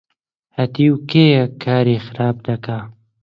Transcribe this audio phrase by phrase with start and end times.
[0.57, 2.79] هەتیو کێیە کاری خراپ دەکا؟